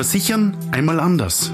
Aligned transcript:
Versichern 0.00 0.56
einmal 0.72 0.98
anders. 0.98 1.52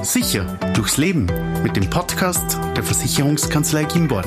Sicher 0.00 0.44
durchs 0.72 0.96
Leben 0.96 1.26
mit 1.62 1.76
dem 1.76 1.90
Podcast 1.90 2.58
der 2.74 2.82
Versicherungskanzlei 2.82 3.84
Kimborn. 3.84 4.24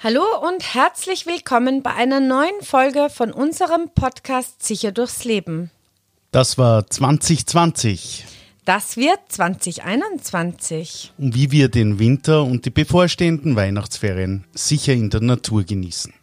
Hallo 0.00 0.22
und 0.48 0.62
herzlich 0.74 1.26
willkommen 1.26 1.82
bei 1.82 1.92
einer 1.94 2.20
neuen 2.20 2.62
Folge 2.62 3.10
von 3.10 3.32
unserem 3.32 3.88
Podcast 3.96 4.62
Sicher 4.62 4.92
durchs 4.92 5.24
Leben. 5.24 5.72
Das 6.30 6.56
war 6.56 6.86
2020. 6.86 8.43
Das 8.64 8.96
wird 8.96 9.20
2021. 9.28 11.12
Und 11.18 11.34
wie 11.34 11.50
wir 11.50 11.68
den 11.68 11.98
Winter 11.98 12.44
und 12.44 12.64
die 12.64 12.70
bevorstehenden 12.70 13.56
Weihnachtsferien 13.56 14.44
sicher 14.54 14.94
in 14.94 15.10
der 15.10 15.20
Natur 15.20 15.64
genießen. 15.64 16.14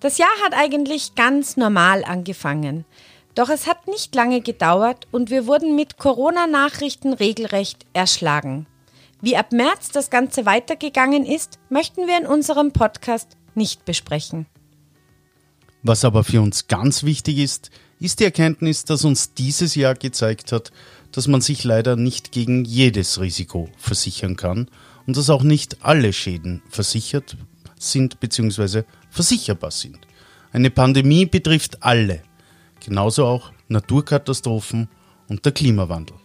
Das 0.00 0.18
Jahr 0.18 0.28
hat 0.44 0.52
eigentlich 0.52 1.14
ganz 1.14 1.56
normal 1.56 2.04
angefangen. 2.04 2.84
Doch 3.34 3.48
es 3.48 3.66
hat 3.66 3.86
nicht 3.86 4.14
lange 4.14 4.42
gedauert 4.42 5.08
und 5.10 5.30
wir 5.30 5.46
wurden 5.46 5.74
mit 5.74 5.96
Corona-Nachrichten 5.96 7.14
regelrecht 7.14 7.86
erschlagen. 7.94 8.66
Wie 9.22 9.36
ab 9.36 9.52
März 9.52 9.90
das 9.90 10.10
Ganze 10.10 10.44
weitergegangen 10.44 11.24
ist, 11.24 11.58
möchten 11.70 12.06
wir 12.06 12.18
in 12.18 12.26
unserem 12.26 12.72
Podcast 12.72 13.38
nicht 13.54 13.86
besprechen. 13.86 14.44
Was 15.82 16.04
aber 16.04 16.24
für 16.24 16.42
uns 16.42 16.68
ganz 16.68 17.04
wichtig 17.04 17.38
ist, 17.38 17.70
ist 18.00 18.20
die 18.20 18.24
Erkenntnis, 18.24 18.84
dass 18.84 19.04
uns 19.04 19.34
dieses 19.34 19.74
Jahr 19.74 19.94
gezeigt 19.94 20.52
hat, 20.52 20.72
dass 21.12 21.28
man 21.28 21.40
sich 21.40 21.64
leider 21.64 21.96
nicht 21.96 22.32
gegen 22.32 22.64
jedes 22.64 23.20
Risiko 23.20 23.68
versichern 23.76 24.36
kann 24.36 24.68
und 25.06 25.16
dass 25.16 25.30
auch 25.30 25.42
nicht 25.42 25.78
alle 25.84 26.12
Schäden 26.12 26.62
versichert 26.68 27.36
sind 27.78 28.20
bzw. 28.20 28.82
versicherbar 29.10 29.70
sind. 29.70 29.98
Eine 30.52 30.70
Pandemie 30.70 31.26
betrifft 31.26 31.82
alle, 31.82 32.22
genauso 32.84 33.26
auch 33.26 33.52
Naturkatastrophen 33.68 34.88
und 35.28 35.44
der 35.44 35.52
Klimawandel. 35.52 36.16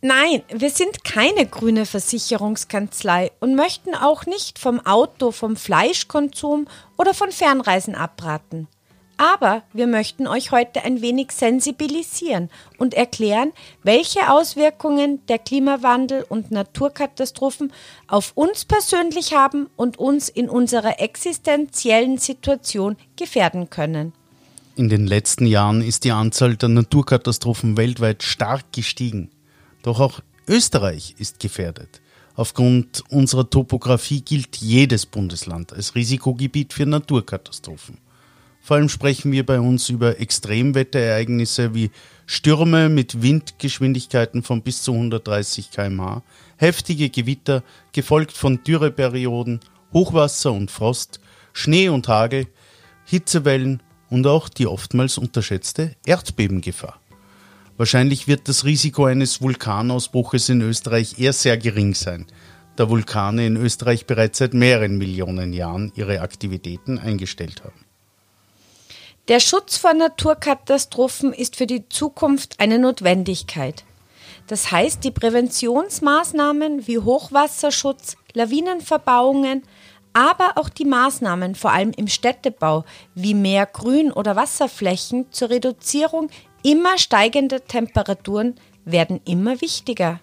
Nein, 0.00 0.42
wir 0.48 0.70
sind 0.70 1.02
keine 1.02 1.46
grüne 1.46 1.84
Versicherungskanzlei 1.84 3.32
und 3.40 3.56
möchten 3.56 3.96
auch 3.96 4.26
nicht 4.26 4.60
vom 4.60 4.84
Auto, 4.86 5.32
vom 5.32 5.56
Fleischkonsum 5.56 6.68
oder 6.96 7.14
von 7.14 7.32
Fernreisen 7.32 7.96
abraten. 7.96 8.68
Aber 9.18 9.64
wir 9.72 9.88
möchten 9.88 10.28
euch 10.28 10.52
heute 10.52 10.84
ein 10.84 11.02
wenig 11.02 11.32
sensibilisieren 11.32 12.50
und 12.78 12.94
erklären, 12.94 13.52
welche 13.82 14.32
Auswirkungen 14.32 15.26
der 15.26 15.40
Klimawandel 15.40 16.24
und 16.28 16.52
Naturkatastrophen 16.52 17.72
auf 18.06 18.30
uns 18.36 18.64
persönlich 18.64 19.34
haben 19.34 19.68
und 19.74 19.98
uns 19.98 20.28
in 20.28 20.48
unserer 20.48 21.00
existenziellen 21.00 22.18
Situation 22.18 22.96
gefährden 23.16 23.68
können. 23.70 24.12
In 24.76 24.88
den 24.88 25.08
letzten 25.08 25.46
Jahren 25.46 25.82
ist 25.82 26.04
die 26.04 26.12
Anzahl 26.12 26.56
der 26.56 26.68
Naturkatastrophen 26.68 27.76
weltweit 27.76 28.22
stark 28.22 28.72
gestiegen. 28.72 29.30
Doch 29.82 29.98
auch 29.98 30.20
Österreich 30.46 31.16
ist 31.18 31.40
gefährdet. 31.40 32.00
Aufgrund 32.36 33.02
unserer 33.10 33.50
Topografie 33.50 34.20
gilt 34.20 34.58
jedes 34.58 35.06
Bundesland 35.06 35.72
als 35.72 35.96
Risikogebiet 35.96 36.72
für 36.72 36.86
Naturkatastrophen. 36.86 37.98
Vor 38.68 38.76
allem 38.76 38.90
sprechen 38.90 39.32
wir 39.32 39.46
bei 39.46 39.60
uns 39.60 39.88
über 39.88 40.20
Extremwetterereignisse 40.20 41.72
wie 41.72 41.90
Stürme 42.26 42.90
mit 42.90 43.22
Windgeschwindigkeiten 43.22 44.42
von 44.42 44.60
bis 44.60 44.82
zu 44.82 44.92
130 44.92 45.70
km/h, 45.70 46.22
heftige 46.58 47.08
Gewitter, 47.08 47.62
gefolgt 47.92 48.32
von 48.32 48.62
Dürreperioden, 48.62 49.60
Hochwasser 49.94 50.52
und 50.52 50.70
Frost, 50.70 51.18
Schnee 51.54 51.88
und 51.88 52.08
Hagel, 52.08 52.46
Hitzewellen 53.06 53.82
und 54.10 54.26
auch 54.26 54.50
die 54.50 54.66
oftmals 54.66 55.16
unterschätzte 55.16 55.96
Erdbebengefahr. 56.04 57.00
Wahrscheinlich 57.78 58.28
wird 58.28 58.48
das 58.48 58.66
Risiko 58.66 59.06
eines 59.06 59.40
Vulkanausbruches 59.40 60.50
in 60.50 60.60
Österreich 60.60 61.18
eher 61.18 61.32
sehr 61.32 61.56
gering 61.56 61.94
sein, 61.94 62.26
da 62.76 62.90
Vulkane 62.90 63.46
in 63.46 63.56
Österreich 63.56 64.04
bereits 64.04 64.36
seit 64.36 64.52
mehreren 64.52 64.98
Millionen 64.98 65.54
Jahren 65.54 65.90
ihre 65.96 66.20
Aktivitäten 66.20 66.98
eingestellt 66.98 67.64
haben. 67.64 67.87
Der 69.28 69.40
Schutz 69.40 69.76
vor 69.76 69.92
Naturkatastrophen 69.92 71.34
ist 71.34 71.56
für 71.56 71.66
die 71.66 71.86
Zukunft 71.90 72.58
eine 72.60 72.78
Notwendigkeit. 72.78 73.84
Das 74.46 74.72
heißt, 74.72 75.04
die 75.04 75.10
Präventionsmaßnahmen 75.10 76.86
wie 76.86 76.98
Hochwasserschutz, 76.98 78.16
Lawinenverbauungen, 78.32 79.64
aber 80.14 80.52
auch 80.56 80.70
die 80.70 80.86
Maßnahmen 80.86 81.56
vor 81.56 81.72
allem 81.72 81.90
im 81.90 82.08
Städtebau 82.08 82.86
wie 83.14 83.34
mehr 83.34 83.66
Grün- 83.66 84.12
oder 84.12 84.34
Wasserflächen 84.34 85.26
zur 85.30 85.50
Reduzierung 85.50 86.30
immer 86.62 86.96
steigender 86.96 87.62
Temperaturen 87.62 88.54
werden 88.86 89.20
immer 89.26 89.60
wichtiger. 89.60 90.20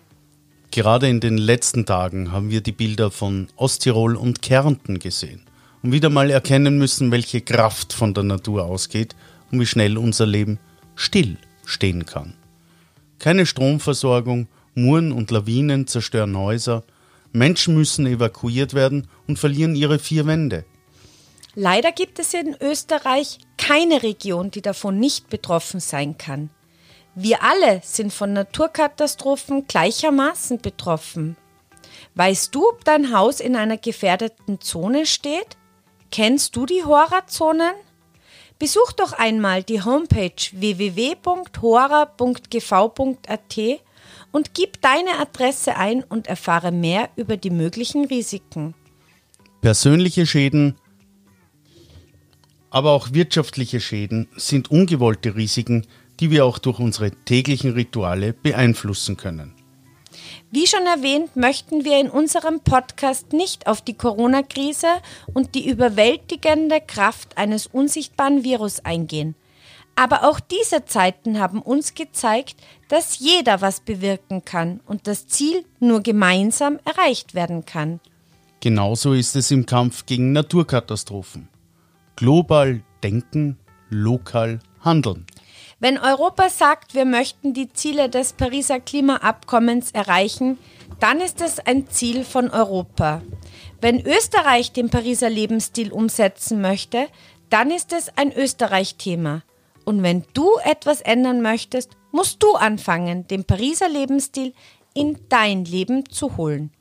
Gerade 0.71 1.07
in 1.07 1.19
den 1.19 1.37
letzten 1.37 1.85
Tagen 1.85 2.31
haben 2.31 2.49
wir 2.49 2.61
die 2.61 2.71
Bilder 2.71 3.11
von 3.11 3.49
Osttirol 3.55 4.15
und 4.15 4.41
Kärnten 4.41 4.97
gesehen 4.97 5.45
und 5.85 5.91
wieder 5.91 6.09
mal 6.09 6.31
erkennen 6.31 6.79
müssen, 6.79 7.11
welche 7.11 7.41
Kraft 7.41 7.93
von 7.93 8.15
der 8.15 8.23
Natur 8.23 8.65
ausgeht 8.65 9.15
und 9.51 9.59
wie 9.59 9.67
schnell 9.67 9.99
unser 9.99 10.25
Leben 10.25 10.57
still 10.95 11.37
stehen 11.63 12.07
kann. 12.07 12.33
Keine 13.19 13.45
Stromversorgung, 13.45 14.47
Muren 14.73 15.11
und 15.11 15.29
Lawinen 15.29 15.85
zerstören 15.85 16.35
Häuser, 16.35 16.81
Menschen 17.33 17.75
müssen 17.75 18.07
evakuiert 18.07 18.73
werden 18.73 19.07
und 19.27 19.37
verlieren 19.37 19.75
ihre 19.75 19.99
vier 19.99 20.25
Wände. 20.25 20.65
Leider 21.53 21.91
gibt 21.91 22.17
es 22.17 22.33
in 22.33 22.55
Österreich 22.59 23.37
keine 23.59 24.01
Region, 24.01 24.49
die 24.49 24.63
davon 24.63 24.99
nicht 24.99 25.29
betroffen 25.29 25.79
sein 25.79 26.17
kann. 26.17 26.49
Wir 27.13 27.43
alle 27.43 27.81
sind 27.83 28.11
von 28.11 28.33
Naturkatastrophen 28.33 29.67
gleichermaßen 29.67 30.61
betroffen. 30.61 31.37
Weißt 32.15 32.55
du, 32.55 32.69
ob 32.69 32.83
dein 32.85 33.15
Haus 33.15 33.39
in 33.39 33.55
einer 33.55 33.77
gefährdeten 33.77 34.59
Zone 34.59 35.05
steht? 35.05 35.57
Kennst 36.11 36.55
du 36.55 36.65
die 36.65 36.83
Horrorzonen? 36.83 37.73
Besuch 38.57 38.93
doch 38.93 39.11
einmal 39.13 39.63
die 39.63 39.81
Homepage 39.83 40.31
www.hora.gv.at 40.53 41.55
und 44.31 44.53
gib 44.53 44.81
deine 44.81 45.19
Adresse 45.19 45.75
ein 45.75 46.03
und 46.03 46.27
erfahre 46.27 46.71
mehr 46.71 47.09
über 47.15 47.37
die 47.37 47.49
möglichen 47.49 48.05
Risiken. 48.05 48.73
Persönliche 49.61 50.25
Schäden, 50.25 50.77
aber 52.69 52.91
auch 52.91 53.13
wirtschaftliche 53.13 53.79
Schäden 53.79 54.27
sind 54.35 54.69
ungewollte 54.69 55.35
Risiken, 55.35 55.87
die 56.19 56.31
wir 56.31 56.45
auch 56.45 56.59
durch 56.59 56.79
unsere 56.79 57.11
täglichen 57.11 57.71
Rituale 57.71 58.33
beeinflussen 58.33 59.17
können. 59.17 59.53
Wie 60.51 60.67
schon 60.67 60.85
erwähnt, 60.85 61.35
möchten 61.35 61.85
wir 61.85 61.99
in 61.99 62.09
unserem 62.09 62.59
Podcast 62.59 63.33
nicht 63.33 63.67
auf 63.67 63.81
die 63.81 63.95
Corona-Krise 63.95 64.87
und 65.33 65.55
die 65.55 65.69
überwältigende 65.69 66.81
Kraft 66.81 67.37
eines 67.37 67.67
unsichtbaren 67.67 68.43
Virus 68.43 68.83
eingehen. 68.83 69.35
Aber 69.95 70.29
auch 70.29 70.39
diese 70.39 70.85
Zeiten 70.85 71.39
haben 71.39 71.61
uns 71.61 71.93
gezeigt, 71.93 72.55
dass 72.89 73.19
jeder 73.19 73.61
was 73.61 73.79
bewirken 73.79 74.43
kann 74.43 74.81
und 74.85 75.07
das 75.07 75.27
Ziel 75.27 75.63
nur 75.79 76.01
gemeinsam 76.01 76.79
erreicht 76.83 77.33
werden 77.33 77.65
kann. 77.65 78.01
Genauso 78.59 79.13
ist 79.13 79.35
es 79.35 79.51
im 79.51 79.65
Kampf 79.65 80.05
gegen 80.05 80.31
Naturkatastrophen. 80.33 81.47
Global 82.15 82.81
denken, 83.03 83.57
lokal 83.89 84.59
handeln. 84.81 85.25
Wenn 85.79 85.97
Europa 85.97 86.49
sagt, 86.49 86.95
wir 86.95 87.03
möchten 87.03 87.53
die 87.53 87.71
Ziele 87.73 88.09
des 88.09 88.31
Pariser 88.33 88.79
Klimaabkommens 88.79 89.91
erreichen, 89.91 90.57
dann 91.01 91.19
ist 91.19 91.41
es 91.41 91.59
ein 91.59 91.89
Ziel 91.89 92.23
von 92.23 92.49
Europa. 92.49 93.21
Wenn 93.81 93.99
Österreich 93.99 94.71
den 94.71 94.89
Pariser 94.89 95.29
Lebensstil 95.29 95.91
umsetzen 95.91 96.61
möchte, 96.61 97.07
dann 97.49 97.71
ist 97.71 97.91
es 97.91 98.09
ein 98.15 98.31
Österreich-Thema. 98.31 99.43
Und 99.83 100.01
wenn 100.01 100.23
du 100.33 100.49
etwas 100.63 101.01
ändern 101.01 101.41
möchtest, 101.41 101.91
musst 102.11 102.41
du 102.41 102.55
anfangen, 102.55 103.27
den 103.27 103.43
Pariser 103.43 103.89
Lebensstil 103.89 104.53
in 104.93 105.17
dein 105.27 105.65
Leben 105.65 106.09
zu 106.09 106.37
holen. 106.37 106.71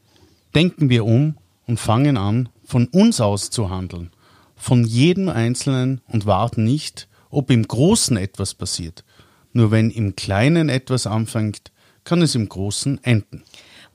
Denken 0.55 0.89
wir 0.89 1.05
um 1.05 1.37
und 1.67 1.81
fangen 1.81 2.17
an, 2.17 2.49
von 2.65 2.87
uns 2.87 3.21
aus 3.21 3.51
zu 3.51 3.71
handeln, 3.71 4.13
von 4.55 4.85
jedem 4.85 5.29
Einzelnen 5.29 6.01
und 6.07 6.27
warten 6.27 6.63
nicht, 6.63 7.09
ob 7.35 7.51
im 7.51 7.67
Großen 7.67 8.17
etwas 8.17 8.55
passiert. 8.55 9.05
Nur 9.53 9.71
wenn 9.71 9.91
im 9.91 10.17
Kleinen 10.17 10.69
etwas 10.69 11.07
anfängt, 11.07 11.73
kann 12.05 12.23
es 12.23 12.35
im 12.35 12.49
Großen 12.49 13.03
enden. 13.03 13.45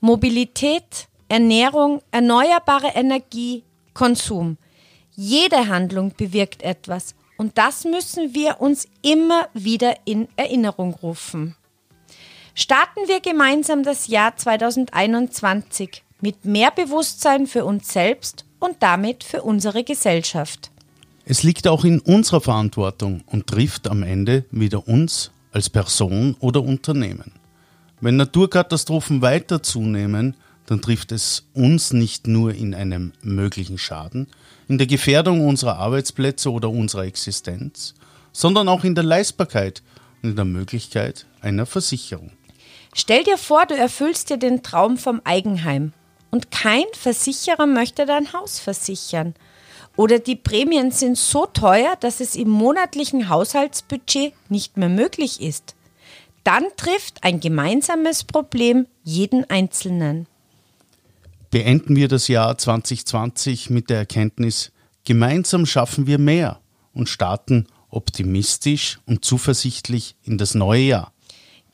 Mobilität, 0.00 1.08
Ernährung, 1.28 2.02
erneuerbare 2.10 2.88
Energie, 2.94 3.62
Konsum. 3.94 4.56
Jede 5.14 5.68
Handlung 5.68 6.12
bewirkt 6.16 6.62
etwas 6.62 7.14
und 7.36 7.56
das 7.58 7.84
müssen 7.84 8.34
wir 8.34 8.60
uns 8.60 8.88
immer 9.02 9.48
wieder 9.54 9.94
in 10.04 10.28
Erinnerung 10.36 10.94
rufen. 10.94 11.56
Starten 12.54 13.00
wir 13.06 13.20
gemeinsam 13.20 13.82
das 13.82 14.08
Jahr 14.08 14.36
2021 14.36 16.02
mit 16.20 16.44
mehr 16.44 16.70
Bewusstsein 16.70 17.46
für 17.46 17.64
uns 17.64 17.92
selbst 17.92 18.44
und 18.58 18.82
damit 18.82 19.24
für 19.24 19.42
unsere 19.42 19.84
Gesellschaft. 19.84 20.69
Es 21.30 21.44
liegt 21.44 21.68
auch 21.68 21.84
in 21.84 22.00
unserer 22.00 22.40
Verantwortung 22.40 23.22
und 23.26 23.46
trifft 23.46 23.86
am 23.86 24.02
Ende 24.02 24.46
wieder 24.50 24.88
uns 24.88 25.30
als 25.52 25.70
Person 25.70 26.34
oder 26.40 26.60
Unternehmen. 26.60 27.30
Wenn 28.00 28.16
Naturkatastrophen 28.16 29.22
weiter 29.22 29.62
zunehmen, 29.62 30.34
dann 30.66 30.82
trifft 30.82 31.12
es 31.12 31.44
uns 31.54 31.92
nicht 31.92 32.26
nur 32.26 32.52
in 32.52 32.74
einem 32.74 33.12
möglichen 33.22 33.78
Schaden, 33.78 34.26
in 34.66 34.76
der 34.76 34.88
Gefährdung 34.88 35.46
unserer 35.46 35.78
Arbeitsplätze 35.78 36.50
oder 36.50 36.68
unserer 36.68 37.04
Existenz, 37.04 37.94
sondern 38.32 38.68
auch 38.68 38.82
in 38.82 38.96
der 38.96 39.04
Leistbarkeit 39.04 39.84
und 40.24 40.30
in 40.30 40.36
der 40.36 40.44
Möglichkeit 40.44 41.26
einer 41.42 41.64
Versicherung. 41.64 42.32
Stell 42.92 43.22
dir 43.22 43.38
vor, 43.38 43.66
du 43.66 43.76
erfüllst 43.76 44.30
dir 44.30 44.36
den 44.36 44.64
Traum 44.64 44.96
vom 44.96 45.20
Eigenheim 45.22 45.92
und 46.32 46.50
kein 46.50 46.86
Versicherer 46.92 47.68
möchte 47.68 48.04
dein 48.04 48.32
Haus 48.32 48.58
versichern. 48.58 49.36
Oder 50.00 50.18
die 50.18 50.34
Prämien 50.34 50.92
sind 50.92 51.18
so 51.18 51.44
teuer, 51.44 51.94
dass 52.00 52.20
es 52.20 52.34
im 52.34 52.48
monatlichen 52.48 53.28
Haushaltsbudget 53.28 54.32
nicht 54.48 54.78
mehr 54.78 54.88
möglich 54.88 55.42
ist. 55.42 55.74
Dann 56.42 56.64
trifft 56.78 57.22
ein 57.22 57.38
gemeinsames 57.38 58.24
Problem 58.24 58.86
jeden 59.04 59.44
Einzelnen. 59.50 60.26
Beenden 61.50 61.96
wir 61.96 62.08
das 62.08 62.28
Jahr 62.28 62.56
2020 62.56 63.68
mit 63.68 63.90
der 63.90 63.98
Erkenntnis, 63.98 64.72
gemeinsam 65.04 65.66
schaffen 65.66 66.06
wir 66.06 66.18
mehr 66.18 66.60
und 66.94 67.10
starten 67.10 67.66
optimistisch 67.90 69.00
und 69.04 69.22
zuversichtlich 69.22 70.16
in 70.22 70.38
das 70.38 70.54
neue 70.54 70.80
Jahr. 70.80 71.12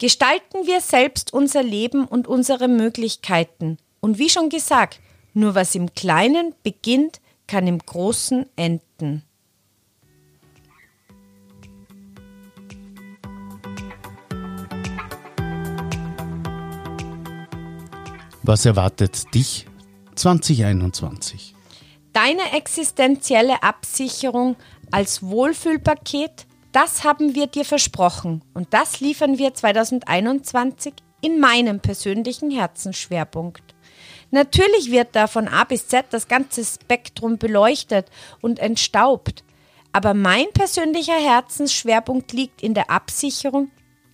Gestalten 0.00 0.66
wir 0.66 0.80
selbst 0.80 1.32
unser 1.32 1.62
Leben 1.62 2.04
und 2.04 2.26
unsere 2.26 2.66
Möglichkeiten. 2.66 3.78
Und 4.00 4.18
wie 4.18 4.30
schon 4.30 4.48
gesagt, 4.48 4.98
nur 5.32 5.54
was 5.54 5.76
im 5.76 5.94
Kleinen 5.94 6.56
beginnt, 6.64 7.20
kann 7.46 7.66
im 7.66 7.78
Großen 7.78 8.46
enden. 8.56 9.22
Was 18.42 18.64
erwartet 18.64 19.34
dich 19.34 19.66
2021? 20.14 21.54
Deine 22.12 22.52
existenzielle 22.52 23.62
Absicherung 23.62 24.56
als 24.90 25.22
Wohlfühlpaket, 25.22 26.46
das 26.72 27.02
haben 27.02 27.34
wir 27.34 27.48
dir 27.48 27.64
versprochen 27.64 28.42
und 28.54 28.72
das 28.72 29.00
liefern 29.00 29.38
wir 29.38 29.52
2021 29.52 30.94
in 31.22 31.40
meinem 31.40 31.80
persönlichen 31.80 32.50
Herzensschwerpunkt. 32.50 33.75
Natürlich 34.30 34.90
wird 34.90 35.14
da 35.14 35.26
von 35.26 35.48
A 35.48 35.64
bis 35.64 35.88
Z 35.88 36.06
das 36.10 36.28
ganze 36.28 36.64
Spektrum 36.64 37.38
beleuchtet 37.38 38.10
und 38.40 38.58
entstaubt, 38.58 39.44
aber 39.92 40.14
mein 40.14 40.46
persönlicher 40.52 41.18
Herzensschwerpunkt 41.18 42.32
liegt 42.32 42.62
in 42.62 42.74
der 42.74 42.90
Absicherung 42.90 43.70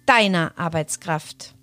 deiner 0.06 0.52
Arbeitskraft. 0.56 1.54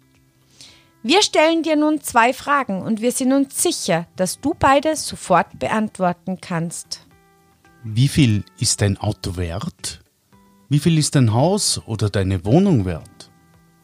Wir 1.01 1.21
stellen 1.21 1.63
dir 1.63 1.77
nun 1.77 2.01
zwei 2.01 2.33
Fragen 2.33 2.81
und 2.81 3.01
wir 3.01 3.13
sind 3.13 3.31
uns 3.31 3.63
sicher, 3.63 4.07
dass 4.17 4.41
du 4.41 4.53
beide 4.57 4.97
sofort 4.97 5.57
beantworten 5.57 6.39
kannst. 6.41 7.07
Wie 7.85 8.09
viel 8.09 8.43
ist 8.59 8.81
dein 8.81 8.97
Auto 8.97 9.37
wert? 9.37 10.01
Wie 10.67 10.79
viel 10.79 10.97
ist 10.97 11.15
dein 11.15 11.33
Haus 11.33 11.81
oder 11.85 12.09
deine 12.09 12.43
Wohnung 12.43 12.83
wert? 12.83 13.31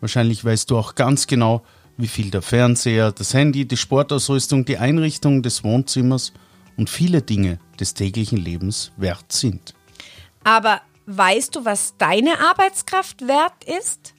Wahrscheinlich 0.02 0.44
weißt 0.44 0.70
du 0.70 0.78
auch 0.78 0.96
ganz 0.96 1.26
genau, 1.26 1.64
wie 1.98 2.08
viel 2.08 2.30
der 2.30 2.42
Fernseher, 2.42 3.12
das 3.12 3.34
Handy, 3.34 3.66
die 3.66 3.78
Sportausrüstung, 3.78 4.66
die 4.66 4.78
Einrichtung 4.78 5.42
des 5.42 5.64
Wohnzimmers 5.64 6.34
und 6.78 6.90
viele 6.90 7.22
Dinge 7.22 7.60
des 7.80 7.94
täglichen 7.94 8.38
Lebens 8.38 8.92
wert 8.98 9.32
sind. 9.32 9.74
Aber 10.44 10.82
weißt 11.06 11.56
du, 11.56 11.66
was 11.66 11.96
deine 11.98 12.40
Arbeitskraft 12.40 13.28
wert 13.28 13.64
ist? 13.64 14.14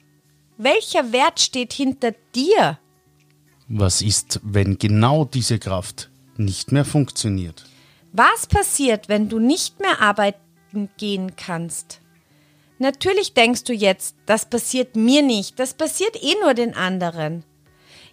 Welcher 0.57 1.11
Wert 1.11 1.39
steht 1.39 1.73
hinter 1.73 2.13
dir? 2.33 2.79
Was 3.67 4.01
ist, 4.01 4.39
wenn 4.43 4.77
genau 4.79 5.25
diese 5.25 5.59
Kraft 5.59 6.09
nicht 6.37 6.71
mehr 6.71 6.85
funktioniert? 6.85 7.65
Was 8.11 8.47
passiert, 8.47 9.09
wenn 9.09 9.29
du 9.29 9.39
nicht 9.39 9.79
mehr 9.79 10.01
arbeiten 10.01 10.89
gehen 10.97 11.35
kannst? 11.35 12.01
Natürlich 12.79 13.33
denkst 13.33 13.63
du 13.65 13.73
jetzt, 13.73 14.15
das 14.25 14.49
passiert 14.49 14.95
mir 14.95 15.21
nicht, 15.21 15.59
das 15.59 15.73
passiert 15.73 16.15
eh 16.21 16.35
nur 16.41 16.53
den 16.53 16.75
anderen. 16.75 17.43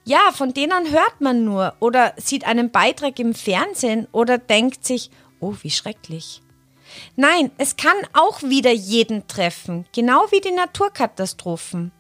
Ja, 0.06 0.33
von 0.33 0.53
denen 0.53 0.91
hört 0.91 1.21
man 1.21 1.45
nur 1.45 1.75
oder 1.81 2.12
sieht 2.17 2.47
einen 2.47 2.71
Beitrag 2.71 3.19
im 3.19 3.35
Fernsehen 3.35 4.06
oder 4.12 4.37
denkt 4.37 4.85
sich, 4.85 5.11
oh, 5.41 5.55
wie 5.62 5.71
schrecklich. 5.71 6.43
Nein, 7.17 7.51
es 7.56 7.77
kann 7.77 7.97
auch 8.12 8.43
wieder 8.43 8.71
jeden 8.71 9.27
treffen, 9.29 9.87
genau 9.95 10.27
wie 10.31 10.43
die 10.43 10.51
Naturkatastrophen. 10.51 11.91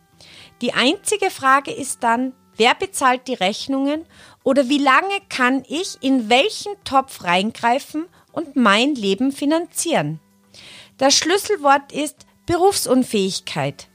Die 0.60 0.74
einzige 0.74 1.30
Frage 1.30 1.72
ist 1.72 2.02
dann, 2.02 2.34
wer 2.56 2.74
bezahlt 2.74 3.26
die 3.26 3.34
Rechnungen 3.34 4.04
oder 4.44 4.68
wie 4.68 4.78
lange 4.78 5.20
kann 5.30 5.64
ich 5.66 5.96
in 6.02 6.28
welchen 6.28 6.72
Topf 6.84 7.24
reingreifen 7.24 8.06
und 8.32 8.54
mein 8.54 8.94
Leben 8.94 9.32
finanzieren? 9.32 10.20
Das 10.98 11.16
Schlüsselwort 11.16 11.90
ist 11.90 12.26
Berufsunfähigkeit 12.44 13.88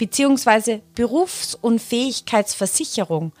bzw. 0.00 0.80
Berufsunfähigkeitsversicherung 0.94 3.32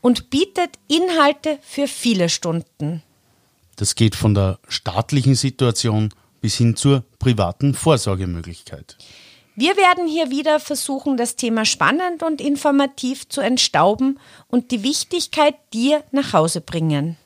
und 0.00 0.30
bietet 0.30 0.70
Inhalte 0.88 1.60
für 1.62 1.86
viele 1.86 2.28
Stunden. 2.28 3.04
Das 3.76 3.94
geht 3.94 4.16
von 4.16 4.34
der 4.34 4.58
staatlichen 4.68 5.36
Situation 5.36 6.12
bis 6.40 6.56
hin 6.56 6.74
zur 6.74 7.04
privaten 7.20 7.74
Vorsorgemöglichkeit. 7.74 8.96
Wir 9.54 9.76
werden 9.76 10.08
hier 10.08 10.30
wieder 10.30 10.58
versuchen, 10.60 11.16
das 11.16 11.36
Thema 11.36 11.64
spannend 11.64 12.24
und 12.24 12.40
informativ 12.40 13.28
zu 13.28 13.40
entstauben 13.40 14.18
und 14.48 14.72
die 14.72 14.82
Wichtigkeit 14.82 15.54
dir 15.72 16.02
nach 16.10 16.32
Hause 16.32 16.60
bringen. 16.60 17.16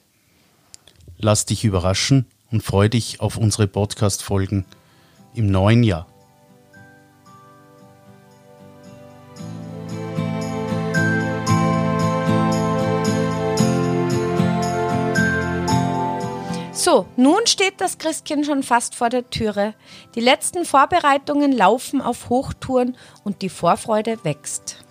Lass 1.19 1.47
dich 1.47 1.65
überraschen 1.65 2.27
und 2.51 2.63
freu 2.63 2.91
dich 2.91 3.21
auf 3.21 3.39
unsere 3.39 3.69
Podcast-Folgen 3.69 4.67
im 5.35 5.51
neuen 5.51 5.83
Jahr. 5.83 6.12
So, 16.85 17.07
nun 17.17 17.47
steht 17.47 17.75
das 17.81 17.99
Christkind 17.99 18.45
schon 18.45 18.65
fast 18.65 18.97
vor 18.97 19.09
der 19.09 19.31
Türe. 19.31 19.75
Die 20.17 20.21
letzten 20.21 20.65
Vorbereitungen 20.65 21.53
laufen 21.53 22.01
auf 22.01 22.29
Hochtouren 22.29 22.97
und 23.23 23.43
die 23.43 23.51
Vorfreude 23.51 24.19
wächst. 24.25 24.85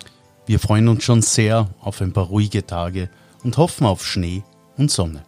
Wir 0.46 0.62
freuen 0.62 0.88
uns 0.88 1.04
schon 1.04 1.22
sehr 1.22 1.68
auf 1.82 2.00
ein 2.00 2.14
paar 2.14 2.28
ruhige 2.28 2.66
Tage 2.66 3.10
und 3.44 3.58
hoffen 3.58 3.86
auf 3.86 4.06
Schnee 4.06 4.42
und 4.78 4.90
Sonne. 4.90 5.26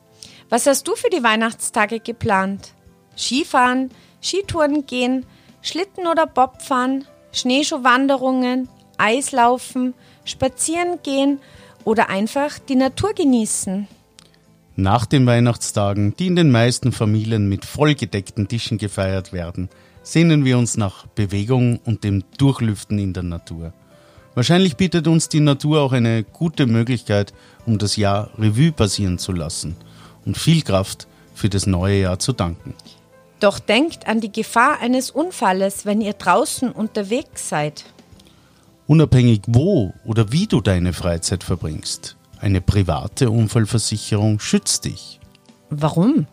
Was 0.48 0.66
hast 0.66 0.88
du 0.88 0.96
für 0.96 1.10
die 1.10 1.22
Weihnachtstage 1.22 2.00
geplant? 2.00 2.72
Skifahren, 3.18 3.92
Skitouren 4.22 4.86
gehen, 4.86 5.26
Schlitten- 5.62 6.08
oder 6.08 6.28
Bobfahren, 6.28 7.04
Schneeschuhwanderungen, 7.34 8.70
Eislaufen, 8.98 9.96
spazieren 10.24 11.00
gehen 11.04 11.42
oder 11.84 12.08
einfach 12.08 12.58
die 12.58 12.78
Natur 12.78 13.12
genießen? 13.14 13.90
Nach 14.76 15.06
den 15.06 15.28
Weihnachtstagen, 15.28 16.16
die 16.18 16.28
in 16.28 16.36
den 16.36 16.50
meisten 16.50 16.92
Familien 16.92 17.48
mit 17.48 17.64
vollgedeckten 17.64 18.48
Tischen 18.48 18.80
gefeiert 18.80 19.32
werden, 19.32 19.70
sehnen 20.02 20.46
wir 20.46 20.58
uns 20.58 20.78
nach 20.78 21.06
Bewegung 21.06 21.80
und 21.86 22.04
dem 22.04 22.24
Durchlüften 22.40 22.98
in 22.98 23.14
der 23.14 23.22
Natur. 23.22 23.72
Wahrscheinlich 24.34 24.76
bietet 24.76 25.08
uns 25.08 25.30
die 25.30 25.42
Natur 25.42 25.82
auch 25.82 25.92
eine 25.92 26.24
gute 26.24 26.66
Möglichkeit, 26.66 27.34
um 27.68 27.78
das 27.78 27.98
Jahr 27.98 28.32
Revue 28.40 28.72
passieren 28.72 29.20
zu 29.20 29.32
lassen 29.32 29.76
und 30.26 30.40
viel 30.40 30.64
Kraft 30.64 31.08
für 31.36 31.50
das 31.50 31.68
neue 31.68 32.02
Jahr 32.02 32.18
zu 32.18 32.34
danken. 32.34 32.74
Doch 33.40 33.60
denkt 33.60 34.08
an 34.08 34.22
die 34.22 34.32
Gefahr 34.32 34.80
eines 34.80 35.12
Unfalles, 35.12 35.86
wenn 35.86 36.02
ihr 36.02 36.14
draußen 36.14 36.72
unterwegs 36.72 37.48
seid. 37.48 37.86
Unabhängig 38.88 39.42
wo 39.48 39.94
oder 40.04 40.32
wie 40.32 40.48
du 40.48 40.62
deine 40.62 40.94
Freizeit 40.94 41.44
verbringst, 41.44 42.16
eine 42.44 42.62
private 42.62 43.32
Unfallversicherung 43.32 44.40
schützt 44.40 44.86
dich. 44.86 45.20
Warum? 45.70 46.28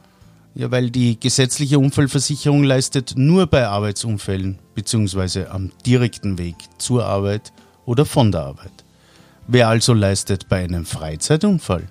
Ja, 0.55 0.71
weil 0.73 0.91
die 0.91 1.19
gesetzliche 1.19 1.79
Unfallversicherung 1.79 2.65
leistet 2.65 3.15
nur 3.17 3.47
bei 3.47 3.69
Arbeitsunfällen 3.69 4.59
bzw. 4.75 5.47
am 5.47 5.71
direkten 5.87 6.37
Weg 6.37 6.57
zur 6.79 7.07
Arbeit 7.07 7.53
oder 7.87 8.05
von 8.05 8.33
der 8.33 8.43
Arbeit. 8.43 8.85
Wer 9.47 9.69
also 9.69 9.95
leistet 9.95 10.49
bei 10.49 10.65
einem 10.65 10.85
Freizeitunfall? 10.85 11.89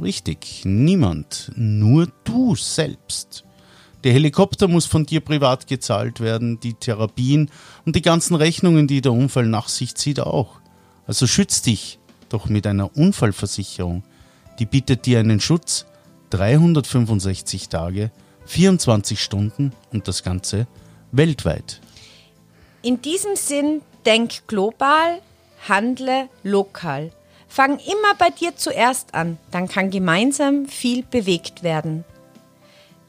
Richtig, 0.00 0.62
niemand, 0.64 1.52
nur 1.54 2.08
du 2.24 2.56
selbst. 2.56 3.44
Der 4.02 4.12
Helikopter 4.12 4.66
muss 4.66 4.86
von 4.86 5.06
dir 5.06 5.20
privat 5.20 5.68
gezahlt 5.68 6.20
werden, 6.20 6.58
die 6.60 6.74
Therapien 6.74 7.50
und 7.86 7.94
die 7.94 8.02
ganzen 8.02 8.34
Rechnungen, 8.34 8.88
die 8.88 9.00
der 9.00 9.12
Unfall 9.12 9.46
nach 9.46 9.68
sich 9.68 9.94
zieht, 9.94 10.20
auch. 10.20 10.60
Also 11.06 11.26
schütz 11.26 11.62
dich 11.62 11.97
doch 12.28 12.48
mit 12.48 12.66
einer 12.66 12.96
Unfallversicherung. 12.96 14.02
die 14.58 14.66
bietet 14.66 15.06
dir 15.06 15.20
einen 15.20 15.40
Schutz 15.40 15.86
365 16.30 17.68
Tage, 17.68 18.10
24 18.46 19.22
Stunden 19.22 19.72
und 19.92 20.08
das 20.08 20.22
Ganze 20.22 20.66
weltweit. 21.12 21.80
In 22.82 23.00
diesem 23.02 23.36
Sinn, 23.36 23.82
denk 24.04 24.46
global, 24.46 25.20
handle 25.68 26.28
lokal. 26.42 27.12
Fang 27.48 27.78
immer 27.78 28.14
bei 28.18 28.30
dir 28.30 28.56
zuerst 28.56 29.14
an, 29.14 29.38
dann 29.50 29.68
kann 29.68 29.90
gemeinsam 29.90 30.66
viel 30.66 31.02
bewegt 31.02 31.62
werden. 31.62 32.04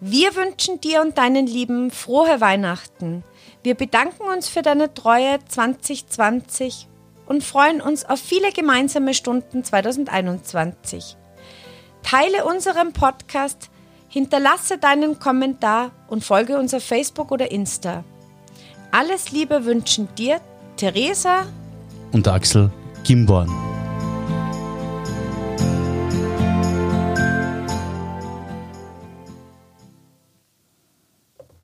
Wir 0.01 0.35
wünschen 0.35 0.79
dir 0.79 1.01
und 1.01 1.17
deinen 1.17 1.45
Lieben 1.45 1.91
frohe 1.91 2.39
Weihnachten. 2.39 3.23
Wir 3.63 3.75
bedanken 3.75 4.23
uns 4.23 4.47
für 4.47 4.61
deine 4.61 4.93
Treue 4.93 5.39
2020 5.47 6.88
und 7.29 7.43
freuen 7.43 7.79
uns 7.79 8.03
auf 8.03 8.19
viele 8.19 8.51
gemeinsame 8.51 9.13
Stunden 9.13 9.63
2021. 9.63 11.15
Teile 12.03 12.43
unseren 12.43 12.91
Podcast, 12.91 13.69
hinterlasse 14.09 14.79
deinen 14.79 15.19
Kommentar 15.19 15.91
und 16.07 16.23
folge 16.25 16.57
uns 16.57 16.73
auf 16.73 16.83
Facebook 16.83 17.31
oder 17.31 17.51
Insta. 17.51 18.03
Alles 18.91 19.31
Liebe 19.31 19.63
wünschen 19.65 20.09
dir 20.15 20.41
Theresa 20.75 21.45
und 22.11 22.27
Axel 22.27 22.71
Gimborn. 23.03 23.68